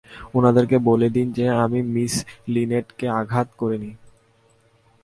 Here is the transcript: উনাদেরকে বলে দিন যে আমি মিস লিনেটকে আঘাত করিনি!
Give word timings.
উনাদেরকে 0.33 0.77
বলে 0.79 1.07
দিন 1.09 1.27
যে 1.31 1.45
আমি 1.63 1.79
মিস 1.93 2.13
লিনেটকে 2.47 3.05
আঘাত 3.19 3.47
করিনি! 3.57 3.91